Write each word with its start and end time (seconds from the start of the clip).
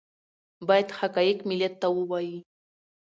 باید 0.67 0.89
حقایق 0.99 1.37
ملت 1.49 1.73
ته 1.81 1.87
ووایي 1.97 2.37